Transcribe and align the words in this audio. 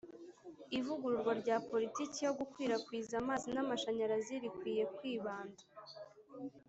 Ivugururwa 0.77 1.33
rya 1.41 1.57
politiki 1.69 2.17
yo 2.27 2.33
gukwirakwiza 2.39 3.13
amazi 3.21 3.47
n 3.51 3.57
amashanyarazi 3.63 4.33
rikwiye 4.43 4.83
kwibanda 4.95 5.61